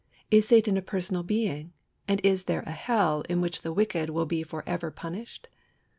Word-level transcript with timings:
Is 0.31 0.47
Satan 0.47 0.77
a 0.77 0.81
personal 0.81 1.21
being, 1.21 1.73
and 2.07 2.19
is 2.23 2.45
there 2.45 2.61
a 2.65 2.71
Hell 2.71 3.21
in 3.29 3.39
which 3.39 3.61
the 3.61 3.71
wicked 3.71 4.09
will 4.09 4.25
be 4.25 4.41
for 4.41 4.63
ever 4.67 4.89
punished? 4.89 5.47